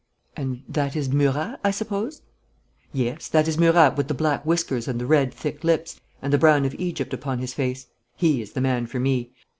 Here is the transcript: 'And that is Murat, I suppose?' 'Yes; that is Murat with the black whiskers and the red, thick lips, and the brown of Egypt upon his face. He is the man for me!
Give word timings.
'And 0.35 0.63
that 0.67 0.95
is 0.95 1.09
Murat, 1.09 1.59
I 1.63 1.69
suppose?' 1.69 2.23
'Yes; 2.91 3.27
that 3.27 3.47
is 3.47 3.59
Murat 3.59 3.97
with 3.97 4.07
the 4.07 4.15
black 4.15 4.43
whiskers 4.43 4.87
and 4.87 4.99
the 4.99 5.05
red, 5.05 5.31
thick 5.31 5.63
lips, 5.63 6.01
and 6.23 6.33
the 6.33 6.39
brown 6.39 6.65
of 6.65 6.73
Egypt 6.79 7.13
upon 7.13 7.37
his 7.37 7.53
face. 7.53 7.85
He 8.15 8.41
is 8.41 8.53
the 8.53 8.61
man 8.61 8.87
for 8.87 8.99
me! 8.99 9.33